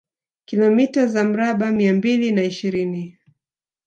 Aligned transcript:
Kilomita 0.45 1.07
za 1.07 1.23
mraba 1.23 1.71
mia 1.71 1.93
mbili 1.93 2.31
na 2.31 2.43
ishirini 2.43 3.17